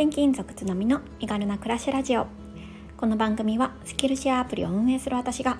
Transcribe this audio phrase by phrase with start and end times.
[0.00, 2.26] 転勤族つのみの身軽な暮らしラジオ。
[2.96, 5.58] この番組はスキルシェアアプリを運営する私が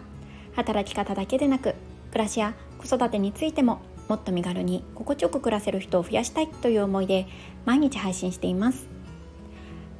[0.55, 1.75] 働き方だけでなく
[2.11, 7.27] 暮らしや子育てについてももっと身軽に心地よく暮らせる人を増やしたいという思いで
[7.67, 8.89] 毎日配信しています。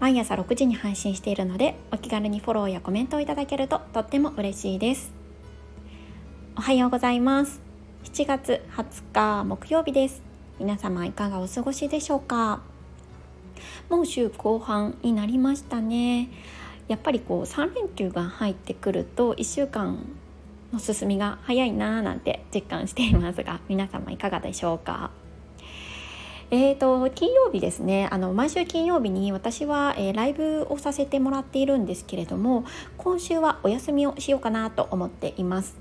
[0.01, 5.13] 毎朝6時に配信しているのでお気軽にフォローやコメントをいただけるととっても嬉しいです。
[6.57, 7.61] おはようございます。
[8.05, 10.23] 7月20日木曜日です。
[10.59, 12.70] 皆様いかがお過ごしでしょうか？
[13.89, 16.29] もう週後半になりましたね。
[16.89, 20.05] やっぱりこう3連休が入ってくると1週間
[20.73, 25.11] の進みが早いなーなんて実感していますが皆様いかがでしょうか？
[26.53, 28.09] えーと、金曜日ですね。
[28.11, 32.65] あの毎週金曜日に私は、えー、ライブをさせてもらっているんですけれども
[32.99, 35.77] 今週はお休みをしようかなと思っています。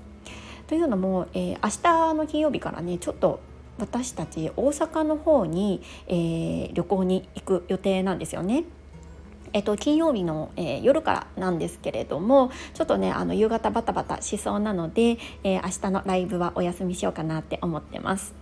[0.68, 3.40] というのも、えー、明日の金曜日からねちょっと
[3.78, 8.64] 私たち大阪の方に、えー、旅行に行く予定なんですよね。
[9.52, 18.34] えっと、金曜日の、えー、夜からなんですけれどもちょっとねあの夕方バタバタしそうなので、えー、明日のライブはお休みしようかなって思ってます。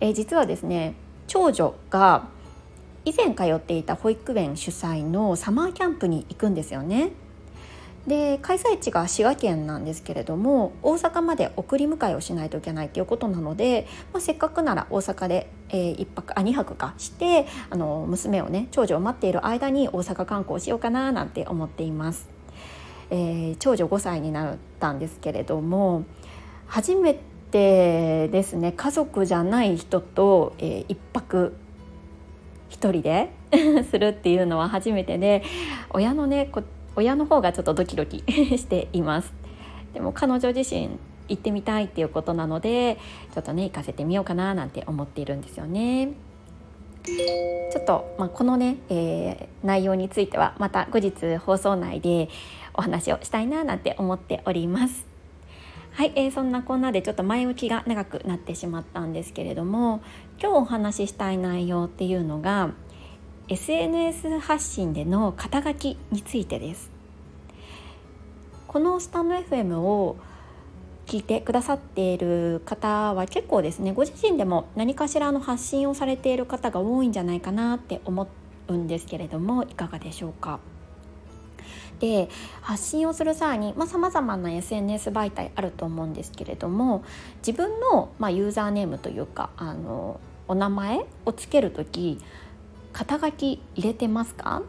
[0.00, 0.94] えー、実はですね
[1.26, 2.28] 長女が
[3.04, 7.12] 以前通っていた保育園主催のサマーキャンプに行くんですよね。
[8.06, 22.28] で開催地が滋賀県なんですけれども大阪まで送り迎えをしないといけないということなので、まあ、せっかくなら大阪で、えー、1泊あ2泊かしてあの娘をね長女を待っている間に大阪観光しようかななんて思っています。
[23.10, 26.04] えー、長女5歳になったんですけれども
[26.66, 27.14] 初め
[27.50, 31.54] てですね家族じゃない人と、えー、1泊
[32.70, 33.30] 1人で
[33.90, 35.42] するっていうのは初めてで
[35.90, 36.48] 親のね
[36.96, 38.18] 親の方がちょっとドキドキ
[38.58, 39.32] しています。
[39.92, 40.90] でも彼女自身
[41.28, 42.98] 行ってみたいっていうことなので
[43.34, 46.12] ちょっとね行かせてみようかななんて思っているんですよね。
[47.04, 52.30] ちょっと、まあ、このね、えー、内容についてはまた後日放送内で
[52.72, 55.06] お話をしたいななんて思っております。
[55.92, 60.02] はい、えー、そんなこんなでちょっと前置きが長くなってしまったんですけれども
[60.42, 62.72] 今日お話ししたい内容っていうのが
[63.48, 66.93] SNS 発信での肩書きについてです。
[68.74, 70.16] このスタンド FM を
[71.06, 78.26] 聞いてくださっている方は結構ですねご自身でも何かしらの発信をされている方が多いんじゃないかなって思
[78.66, 80.58] うんですけれどもいかがでしょうか？
[82.00, 82.28] で
[82.62, 87.04] 発信をする際にさまざ、まな SNS 媒体あると思うんですけれども
[87.46, 90.18] 自分の、まあ、ユーザーネームというかあの
[90.48, 92.20] お名前をつける時
[92.92, 94.62] 肩書き入れてますか？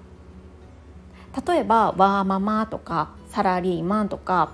[1.47, 4.51] 例えば「ワーママ」とか「サラリーマン」とか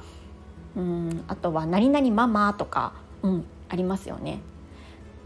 [0.75, 4.39] うんあとは「何々ママ」とか、うん、ありますよね。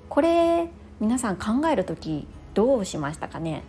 [0.09, 3.63] これ皆さん考える時どうしましたかね？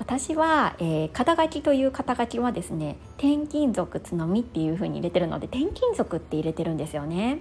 [0.00, 7.38] 私は、えー、肩書きという肩書きはですね転勤族つのみっていう風に入れてるので転勤族って入れてるんですよね。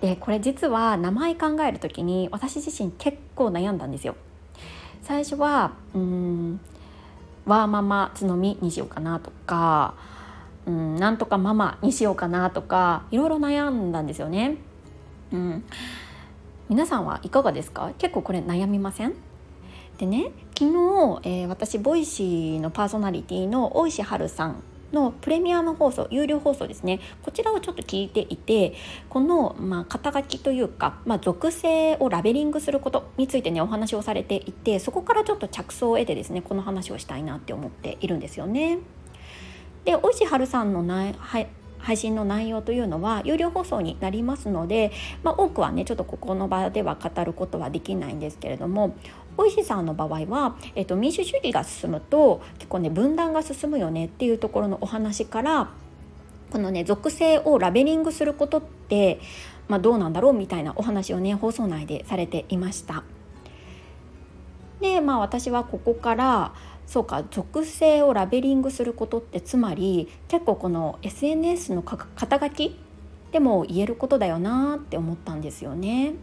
[0.00, 4.16] でこれ実は名前考える時に私自身結構悩んだんですよ。
[5.02, 6.60] 最初はうーん
[7.46, 9.94] ワーママつのみにしようかなとか
[10.66, 14.56] うんなんとかママにしようかなとかいろいろ悩んだんですよね。
[15.32, 15.64] うん、
[16.68, 17.92] 皆さんはいかがですか？
[17.98, 19.14] 結構これ悩みません？
[19.98, 24.62] でね昨日、えー、私ボイシーのパーソナリティの大石春さん
[24.92, 28.74] のプレミアム放送有料放送ですねこちらをちょっと聞いていて
[29.08, 38.80] この、まあ、肩書きというか、まあ、属性をラベリングすることについてねお話をされていてそこからちょっと着想を得てですねこの話をしたいなって思っているんですよね。
[39.84, 41.46] で大石春さんのなは
[41.82, 48.96] 配信の内容というのは有料放送になりますので、まあ、多くはねちょっとここの場では語ることはできないんですけれども
[49.36, 55.70] 大石さんの場合は、えっと、民主主義が進むと結構ね分断が進むよねっていうところのお話から
[56.50, 59.20] このね属性をラベリングすることって、
[59.68, 63.02] まあ、どうなんだろうみたいなお話をね放送内でされていました。
[64.80, 66.52] でまあ私はここから
[66.86, 72.76] そうか属性をラベリングすることってつまり結構この SNS の肩書き
[73.32, 76.14] でも言えることだよなって思ったんですよね。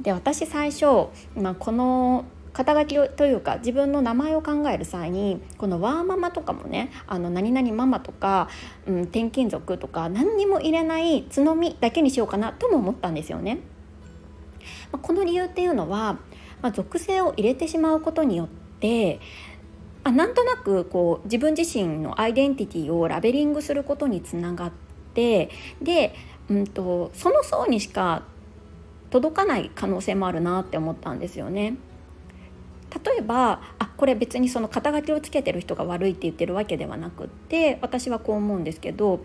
[0.00, 8.48] で私最初、まあ、この肩書きというか自分の名前を考える際にこのワーママとかもねあの何々ママとか、
[8.86, 13.58] うん、転勤族とか何にも入れない角みだけにしようかなとも思ったんですよね。
[14.90, 16.18] まあ、この理由っていうのは、
[16.62, 18.48] まあ、属性を入れてしまうことによっ
[18.80, 19.20] て
[20.04, 24.72] あなんとなくこう自分自身のアイデンティティをラベリングすることにつながっ
[25.14, 25.50] て
[25.82, 26.14] で、
[26.48, 28.22] うんとその層にしか
[29.10, 31.76] 届かない可能性もあるなって思ったんですよね。
[33.04, 39.20] 例えばあこれ別にその肩書きをつけてる人が悪いって言ってるわけではなくって私はこう思うんですけど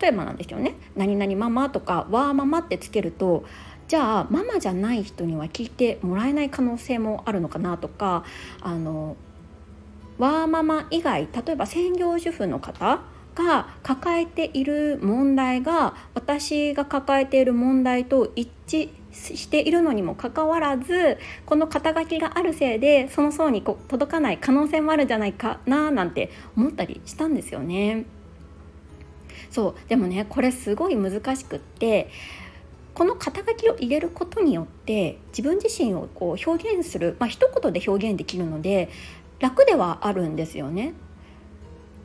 [0.00, 3.44] 例えばなんですよね「何々ママ」とか「わーママ」ってつけると
[3.90, 8.22] じゃあママじゃない人には聞いてもらえない可能性もあるのかなとか
[8.60, 9.16] あの
[10.16, 13.00] ワーママ以外例えば専業主婦の方
[13.34, 28.04] が抱えている問題が私が抱えている問題と一致しているのにもかかわらずこの肩書きがあるせいでその層にこう届かない可能性もあるんじゃないかななんて思ったりしたんですよね。
[29.50, 32.08] そうでもねこれすごい難しくって
[33.00, 38.90] この肩書きを入れることによって自分自身をこう表現する、まあ一言で表現できるので
[39.38, 40.92] 楽ではあるんですよね。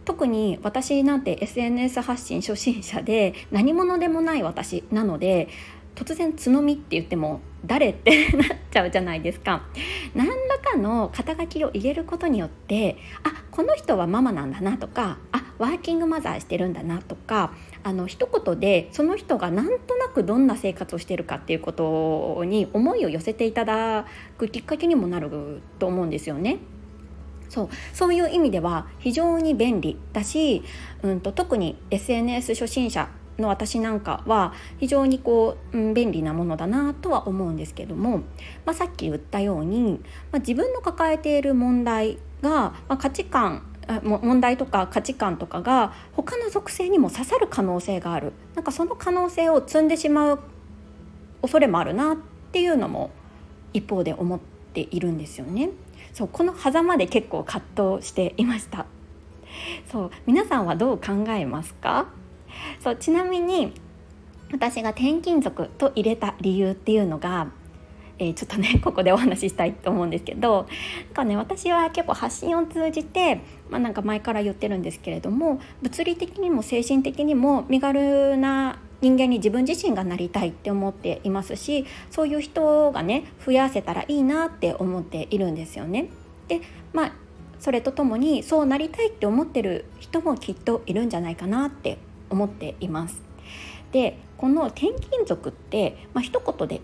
[0.06, 5.50] 特に私なんて SNS 発信初心者で何者でもない私なので
[5.96, 9.64] 突然「角み」って言っても誰ってなっちゃうじゃないですか
[10.14, 17.52] 何らかの肩書きを入れることによってあこの人はママなんだなとかあワーキングマザーしてるんだなとか
[17.86, 24.08] あの一言でその人がなんとなくどんな生活をしてるかっていうことに思いを寄せていただ
[24.40, 26.58] くきっかけにもなると思うんですよね。
[27.48, 30.64] そうそういう意味では非常に便利だし、
[31.04, 38.24] うんと、特に SNS 初心者の私なんかは非常にこう、うん、便利なものだなとは思うんですけども、
[38.66, 40.02] まあ、さっき言ったように、
[40.32, 43.62] まあ、自分の抱えている問題が、まあ、価値観
[44.04, 48.34] 問題とか価値観とかが他の属性にも刺さる可能性がある。
[48.56, 50.40] なんかその可能性を積んでしまう
[51.42, 52.18] 恐れもあるなっ
[52.52, 53.12] ていうのも
[53.74, 54.40] 一方で思っ
[54.74, 55.70] ているんですよね。
[56.14, 58.86] そうこの狭間で結構葛藤していました。
[59.92, 62.08] そう皆さんはどう考えますか？
[62.80, 63.74] そうちなみに
[64.52, 67.48] 私が転勤族と入れた理由っていうのが、
[68.20, 70.68] えー、ちょっとねここでお話ししたいと思うんですけど
[71.08, 86.10] なんかね私は結構発信を通じて、まあ、なんか前から言ってるんですけれども物理的にも精神的にも身軽な人間に自分自身がなりたいって思っていますしそういう人がね増やせたらいいなって思っているんですよね。
[86.48, 86.62] で
[86.94, 87.12] まあ
[87.60, 91.98] それとともにそうなりたいって思ってる人もきっといるんじゃないかなって
[92.30, 93.22] 思っています。
[93.92, 96.82] でこの転勤族って、まあ、一言で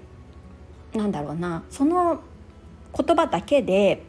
[0.94, 2.22] なんだろうなその
[2.96, 4.04] 言葉だけで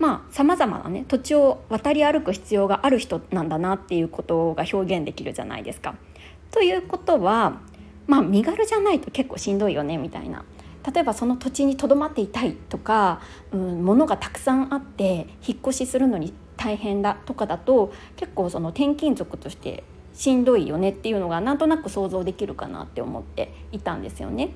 [0.00, 5.94] まあさまざまなね土地を渡り歩く必要がある人なんだなっていうことが表現できるじゃないですか。
[6.50, 7.60] ということは
[8.08, 10.44] まあ身軽じゃないと結構しんどいよねみたいな
[10.92, 13.20] 例えばその土地にとどまっていたいとか、
[13.52, 24.50] うん、物がたくさんあって引っ越しするのに大変だとかだと結構その転勤族としてしんどいよねっていうのがなんとなく想像できるかなって思っていたんですよね。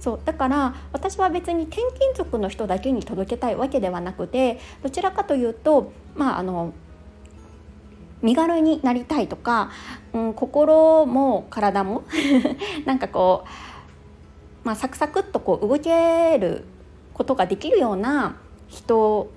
[0.00, 6.72] そうだから私は別に転勤族の人だけに届けたいわけではなくてどちらかというとまああの
[8.22, 9.70] 身軽になりたいとか、
[10.12, 12.02] うん、心も体も
[12.84, 16.64] なんかこう、まあ、サクサクっとこう動ける
[17.14, 18.36] ことができるような
[18.68, 19.30] 人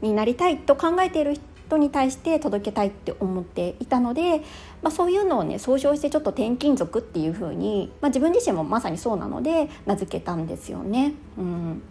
[0.00, 1.42] になりたいと考えている人
[1.76, 4.38] に対して届けたいって思っていたので、
[4.82, 11.14] まあ、そういうのをね総称してちょっと転勤族っていう風に、まあ、自分自身もまさにそうなので名付けたんですよね。
[11.38, 11.82] うん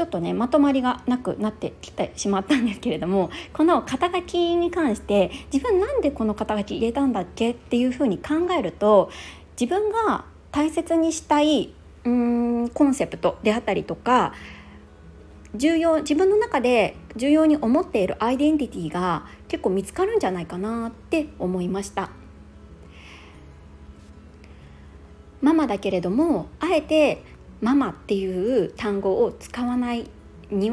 [0.00, 9.10] ちょっとねまとまりがなくなってきてしまったんですけれどもこの肩書きに関して自分なんでこの肩書き入れたんだっけっていうふうに考えると
[9.60, 14.32] 自分が大切にしたいうーんコンセプトであったりとか
[15.54, 22.10] 重要自分の中で重要に思っているアイデンティティが結構見つかるんじゃないかなって思いました。
[25.40, 27.22] ママだけれどもあえて
[27.60, 30.08] ママっていう単語を使わない
[30.50, 30.72] に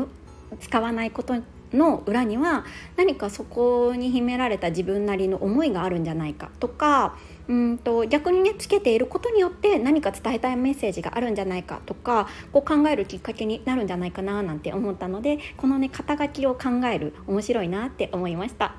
[0.60, 1.36] 使わないこと
[1.74, 2.66] の裏には
[2.96, 7.18] 何かそこに秘められた自分なりの思いがあるんじゃないかとか
[7.48, 18.76] うんと逆にねつけていることによって何か伝えたいメッセージがあるんじゃないかとかこう考えるきっかけになるんじゃないかななんて思ったのでこのね肩書きを考える面白いなって思いました、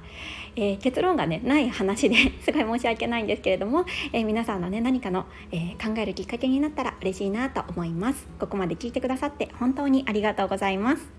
[0.57, 8.27] えー、結論がねない話で すごい申し訳ないんですけれども、えー、皆さんのね何かの、えー、考えるきっかけになったら嬉しいなと思います。
[8.39, 11.11] ここまで聞いてくださって本当にありがとうございます。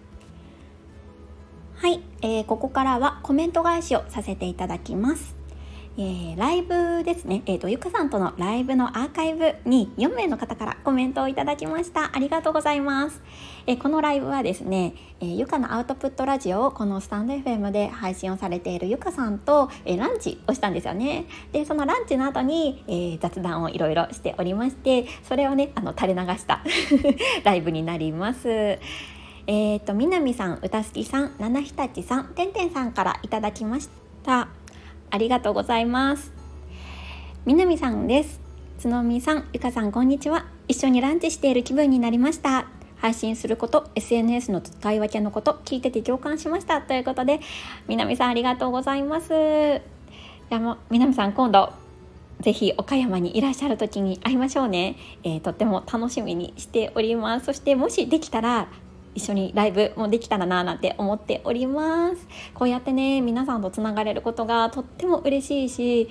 [1.76, 5.39] はい、えー、ここからはコメント返しをさせていただきます。
[6.02, 12.16] えー、ライブですね、えーと、ゆかさんとのライブのアーカイブに4名の方からコメントをいただきました。
[12.16, 13.22] ありがとうございます、
[13.68, 21.26] えー、このライブはですね、えー、ゆかのアウトプットラジオをこのスタンド FM で配信をされているゆかさんと、えランチをしたんですよね。
[21.52, 26.64] でそのランチの後に、え雑談をいろいろしておりましてそれをねあの垂れ流した
[27.44, 28.48] ライブになります。
[28.48, 33.90] えーと、南さん、歌好きさん、七日立さん、てんてんさんからいただきまし
[34.24, 34.48] た。
[35.12, 36.32] ありがとうございます。
[37.46, 38.40] 南さんです。
[38.78, 40.46] つのみさんゆかさんこんにちは。
[40.68, 42.68] 一緒にランチしている気分になりました。
[42.98, 46.82] 配信すること SNS の使い分けのこと聞いてて共感しました。
[46.82, 47.40] ということで
[47.88, 49.30] 南さんありがとうございます。
[49.30, 51.74] じゃもう南さん今度
[52.42, 57.48] ぜひ岡山にいらっしゃる時に会いましょうね、えー、とっても楽しみにしております。
[57.48, 58.68] そしてもしできたら
[59.16, 62.28] 一緒にライブもできたらななんて思っております。
[62.54, 66.10] こうやってね皆さんとつながれることがとっても嬉しいし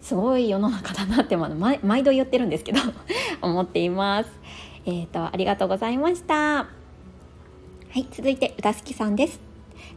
[0.00, 2.80] すごい世の中だなって毎度言ってるんですけど
[3.40, 4.30] 思っています。
[4.84, 6.34] えっ、ー、とありがとうございました。
[6.34, 6.66] は
[7.94, 9.40] い続いて歌好きさんです。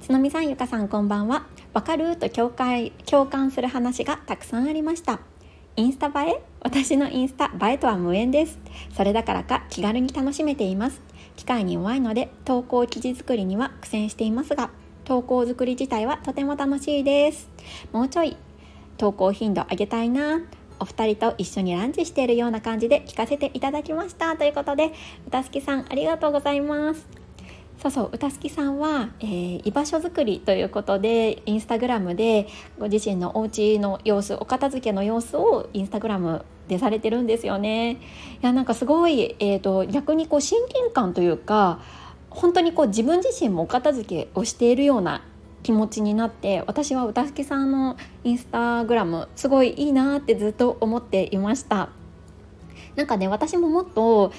[0.01, 1.45] つのみさんゆかさんこんばんは。
[1.73, 5.19] わかると共感共感する話がたくさんありました。
[5.77, 6.43] インスタ映え？
[6.61, 8.59] 私のインスタ映えとは無縁です。
[8.95, 11.01] それだからか気軽に楽しめています。
[11.35, 14.69] 機械に弱いので投稿記事作りには苦戦していますが
[15.05, 17.49] 投稿作り自体はとても楽しいです。
[17.91, 18.37] もうちょい
[18.97, 20.41] 投稿頻度上げたいな。
[20.79, 24.35] お二人と一緒にランチしているような感じで聞かせていただきました。
[24.35, 24.91] ということで
[25.27, 27.14] 歌好きさんありがとうございます。
[27.81, 32.47] そうそう歌好きさんは、えー、居場所づくりということでインスタグラムで
[32.79, 37.91] ご自身のお家の様子お片付けの様子をインスタグラムでされてるんですよね。
[37.91, 37.97] い
[38.41, 41.79] やなんかすごい、えーと、逆にこう親近感というか
[42.29, 45.21] 本当にこう自分自身もお片付けをしているような
[45.61, 51.89] 気持ちになって私は歌助さんのインスタグラムすごいいいなってずっと思っていました
[52.95, 54.31] なんかね私ももっと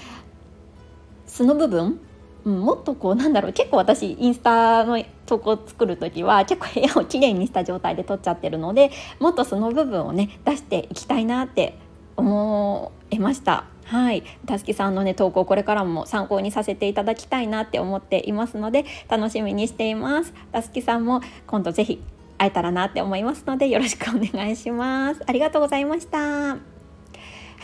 [1.27, 2.01] 素の部分、
[2.47, 11.77] うん、もっとこうなんだろう結構私インスタの投稿作る時は結構部屋をきれいにした状態で撮っちゃってるのでもっとその部分をね出していきたいなって
[12.17, 13.65] 思いました。
[13.85, 20.33] はい、たすきさんのね投稿これからも参考にさせていただきたいなって思っていますので楽しみにしています。
[20.51, 22.03] たすきさんも今度ぜひ
[22.39, 25.23] 会えたらなって思いますのでよろしくお願いします。
[25.27, 26.19] ありがとうございました。
[26.19, 26.57] は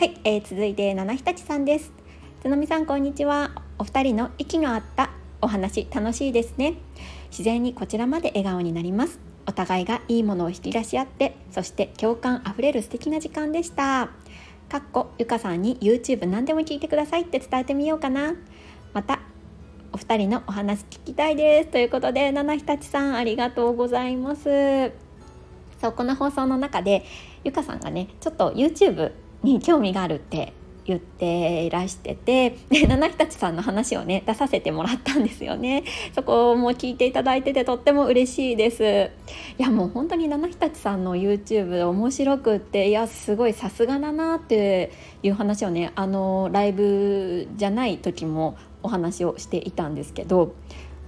[0.01, 1.91] い、えー、続いて七日立さんです。
[2.41, 3.62] つのみさんこんにちは。
[3.77, 5.09] お二人の息の合った
[5.41, 6.75] お話楽しいですね。
[7.29, 9.19] 自然にこちらまで笑顔になります。
[9.45, 14.09] お互いがいいものを引き出し合ってそして共感あふれる素敵な時間でした。
[14.73, 18.33] かっこゆかさんに YouTube 何でも聞いてくださいって伝えてみようかな
[18.91, 19.19] また
[19.91, 24.91] お二人のお話聞きたいですということで七日立さんありがとうございます
[25.79, 27.05] そうこの放送の中で
[27.43, 29.11] ゆかさんがねちょっと YouTube
[29.43, 30.53] に興味があるって
[30.85, 35.83] 言っていらしててで七日立さんの話をね出させてもらったんですよね。
[36.13, 39.09] そこも聞いていただいててとっても嬉しいです。
[39.57, 50.55] いやもう本当に七日立さんの YouTube 面白くっていやすごいさすがだなっていう話をねあのライブじゃない時もお話をしていたんですけど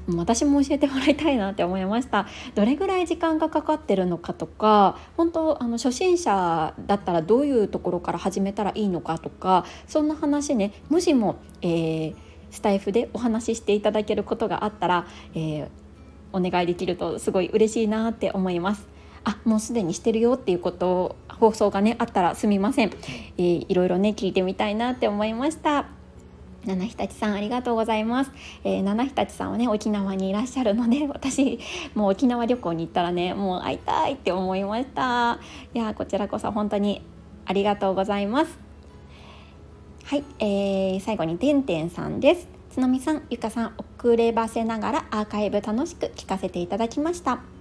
[0.07, 12.15] 私も教えてもらいたいなって思いましたどれぐらい時間がかかってるのかとか本当あの初心者だったらどういうところから始めたらいいのかとかそんな話ねもしも、えー、
[12.51, 15.67] スタイフでお話ししていただけることがあったら、えー、
[16.33, 18.87] お願いできるとすごい嬉しいなって思います。
[19.27, 22.91] あもうすでにしてるよっていうこと放送がねあったらすみません、
[23.37, 26.04] えー、いろいろね聞いてみたいなって思いました。
[26.65, 28.31] 七日立さんありがとうございます、
[28.63, 31.59] えー、七日立さんはね沖縄にいらっしゃるので 私
[31.93, 35.39] もう沖縄旅行に行ったらねもう会いたいって思いました。
[35.73, 37.01] いやこちらこそ本当に
[37.45, 38.59] ありがとうございます。
[40.05, 42.47] はい、えー、最後にてんてんさんです。
[42.69, 47.54] つのみさんゆかさん遅ればせながらアーカイブ楽しく聞かせていただきました。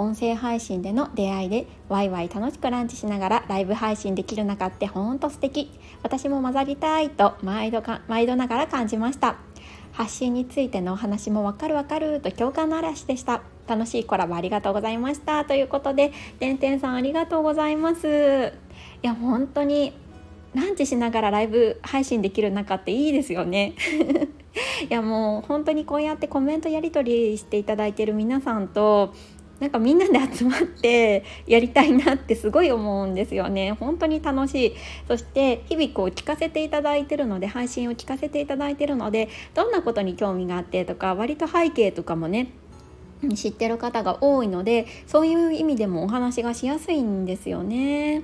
[0.00, 5.70] 音声配信での出会いでワイワイ楽しくランチしながらライブ配信できる中ってほんと素敵。
[6.02, 9.36] 私も混ざりたいと毎度か毎度ながら感じました。
[9.92, 13.42] 発信についてのお話もわかるわかると共感の嵐でした。
[13.68, 15.44] 楽しいコラボありがとうございました。
[15.44, 18.54] ということでてんてんさんありがとうございます。
[19.02, 19.92] いや本当に
[20.54, 23.74] ランチしながらライブ配信できる中っていいですよね。
[24.88, 29.12] いやもう本当にこうやってコメントやり取りしていただいてる皆さんと
[29.60, 34.72] なんかみんなで集まって やりたいなってすごい思うんですよね本当に楽しい
[35.06, 42.48] そして日々こう聞かせていただいてるので配信を聞かせていただいてるのでどんなことに興味があってとか割と背景とかもね
[43.34, 48.22] 知ってる方が多いのでそういう意味でもお話がしやすいんですよね。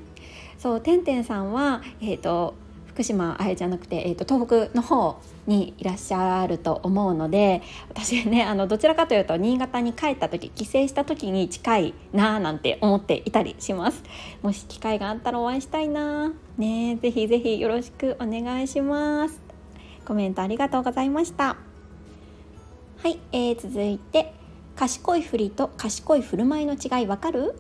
[0.59, 2.55] そうてんてんさんは、えーと、
[2.97, 7.61] 福島あれじゃなくて、えーと、東北の方にいらっしゃると思うので
[7.91, 14.03] 私ねあのどちらかというと新潟に帰った時帰省した時に近いなーなんて思っていたりします。
[14.41, 19.43] もし機会があったらお会いしたいなねぜひぜひよろしくお願いします。
[20.07, 21.59] コメントありがとうございました。
[23.03, 24.33] はい、えー、続いて
[24.75, 27.57] 賢いふりと賢い振る舞いの違いわかる？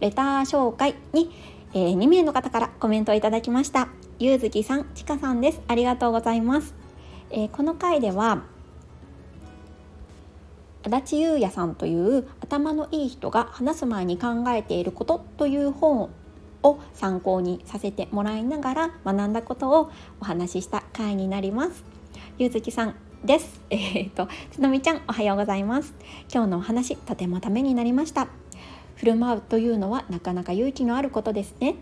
[0.00, 1.30] レター紹介に、
[1.72, 3.88] えー、2名の方からコメントをいただきました。
[4.24, 6.74] ゆうずきさん、ちかさんですありがとうございます、
[7.28, 8.44] えー、この回では
[10.82, 16.08] 足立優也さんという頭のいい人が話す前に考えていることという本
[16.62, 19.90] を参考にさせてもらいながら学んだことを
[20.22, 21.84] お話しした回になります
[22.38, 22.94] ゆうずきさん
[23.26, 23.60] です。
[23.68, 25.94] えー、っとつのみちゃんおはようございます。
[26.32, 28.28] 今日のお話とてもためになりました。
[28.96, 31.76] 振る舞うというのはなかなか勇気のあることですね。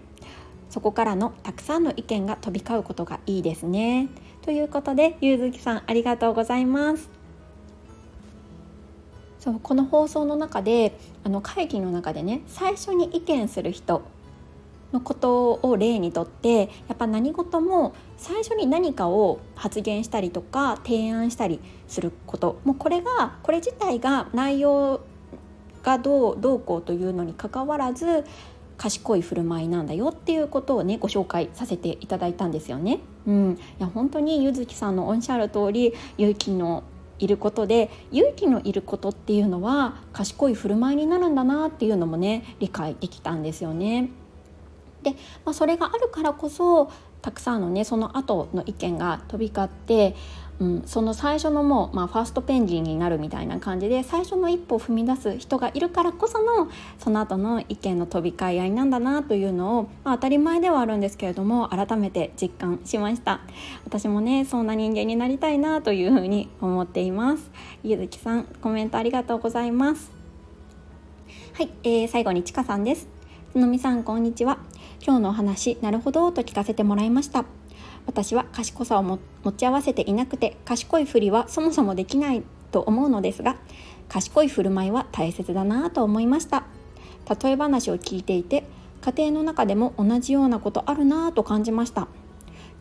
[0.73, 4.09] そこからのたくさんの意見が飛び交うことがいいですね。
[4.41, 7.11] ということでゆうずきさんありがとうございます。
[9.39, 14.01] そうこの放送の中であの会議の中でね最初に意見する人
[14.95, 25.01] のことを例にとってやっぱ何事も最初に何かを発言したりとか提案したりすることもうこれがこれ自体が内容
[25.83, 28.25] がどうどうこうというのにかかわらず
[28.83, 32.99] 賢い振る舞いなんだよっていうことをねご紹介させていただいたんですよね。
[33.29, 36.83] うん、いや本当にゆずきさんのおっしゃる通り勇気の
[37.21, 44.11] いることで勇気のいることっていうのは賢い振る舞いになるんだなっていうのもね理解できたんですよね。
[45.05, 45.13] で、
[45.45, 50.17] まあ、それがあるからこそたくさんのねその後の意見が飛び交って、
[50.63, 63.41] うん、その最初のもう、まあ、ファーストペンギンになるみたいな感じで最初の一歩を踏み出す人がいるからこそのその後の意見の飛び交い合いなんだなというのを、まあ、当たり前ではあるんですけれども改めて実感しました。
[63.85, 67.51] 私もねそんな人間になりたいなというふうに思っています。
[67.83, 70.13] ゆずきさんコメントありがとうございます。
[71.55, 73.09] はい、えー、最後にちかさんです。
[73.51, 74.59] つのみさんこんにちは。
[75.05, 77.45] 今日のお話なるほどと聞かせてもらいました。
[78.07, 79.19] 私は賢さを持
[79.57, 83.57] ち合わせていなくて賢いふりはそもそもできないと思うのですが
[84.09, 86.65] 賢い振る舞いは大切だなと思いました。
[87.43, 88.65] 例え話を聞いていて
[89.01, 92.09] 家庭の中でも同じようなことあるなと感じました。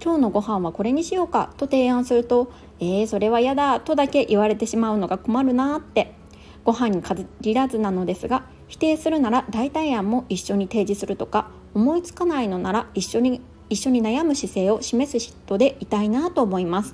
[0.04, 6.16] 今日のご飯はこれにしようかと提案するとえー、それは嫌だとだけ言われてしまうのが困るなって。
[6.64, 16.94] ご飯に限らずなのですが否定するなら代替案も一緒に提示するとか思いつかないのなら一緒に一緒に悩む姿勢を示す人でいたいなと思います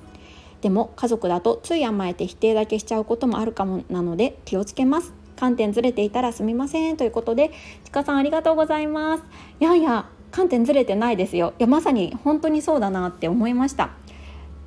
[0.60, 7.50] でも家族だとつい甘えて否定だけしちゃうこともあるかもなので気をつけます観点ずれていたらすみませんということで
[7.84, 9.24] ちかさんありがとうございます
[9.60, 13.90] いやいや観点ずれてないですよいやまさに本当にそうだなって思いました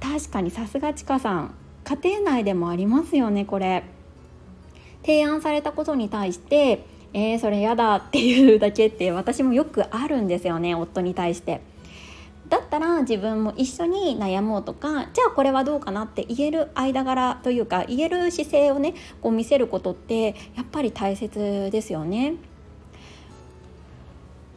[0.01, 3.83] 確かにさすがちかさん家庭内でもありますよねこれ
[5.01, 11.59] 提案されたことに対してえー、それやだっていうだけって私もよくあるんですよね夫に対して。
[12.51, 22.35] だったら自分も一緒に悩もうとかじゃあこれはどうかなって言える間柄というか言える姿勢をねこう見せることってやっぱり大切ですよね。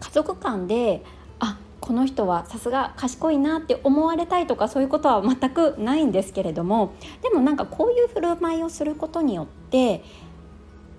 [0.01, 1.05] 家族間で
[1.39, 10.03] あこの人はさすが賢いなって思われたいとかそういうことは全くないんですけれどもでもなんかこういう振る舞いをすることによって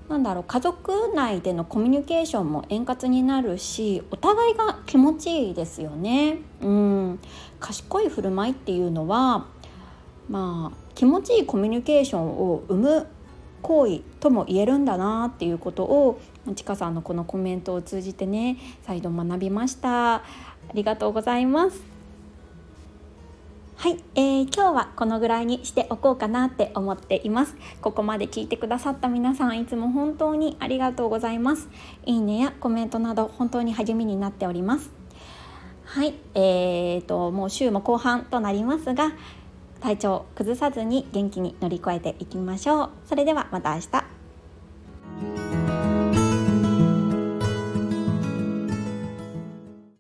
[0.10, 6.39] なんだろう家族内でのコミュニケーションも円滑になるしお互いが気持ちいいですよね。
[6.62, 7.20] うん
[7.60, 9.48] 賢い振る舞いっていうのは
[10.30, 13.08] まあ気持ちいいコミュニケーションを生む
[13.63, 16.22] 行為とも言えるんだなっていうことを
[16.56, 20.15] ちかさんのこのコメントを通じてね再度学びました。
[20.18, 20.24] あ
[20.76, 21.94] りがとうございます。
[23.78, 27.56] はい、えー、今日はこのぐらいにしておこうかなって思っています。
[27.82, 31.70] ここまで聞いてくださった皆さんいつも本当にありがとうございます。
[32.06, 34.92] いいねやコメントなど本当に励みになっております。
[35.84, 39.12] はい、えーともう週も後半となりますが
[39.82, 42.90] 体調崩さずに元気に乗り越えていきましょう。
[43.06, 44.14] それではまた明日。